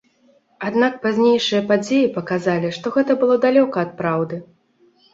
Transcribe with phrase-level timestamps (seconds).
[0.69, 4.45] Аднак пазнейшыя падзеі паказалі, што гэта было далёка ад праўды.